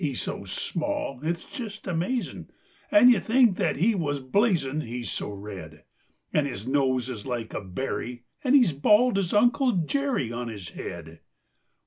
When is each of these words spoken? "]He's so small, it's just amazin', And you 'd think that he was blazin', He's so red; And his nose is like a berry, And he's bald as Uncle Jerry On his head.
"]He's 0.01 0.19
so 0.23 0.45
small, 0.45 1.19
it's 1.21 1.45
just 1.45 1.85
amazin', 1.85 2.49
And 2.89 3.11
you 3.11 3.19
'd 3.19 3.25
think 3.27 3.57
that 3.57 3.75
he 3.75 3.93
was 3.93 4.19
blazin', 4.19 4.81
He's 4.81 5.11
so 5.11 5.29
red; 5.29 5.83
And 6.33 6.47
his 6.47 6.65
nose 6.65 7.07
is 7.07 7.27
like 7.27 7.53
a 7.53 7.61
berry, 7.61 8.23
And 8.43 8.55
he's 8.55 8.71
bald 8.71 9.19
as 9.19 9.31
Uncle 9.31 9.73
Jerry 9.73 10.31
On 10.31 10.47
his 10.47 10.69
head. 10.69 11.19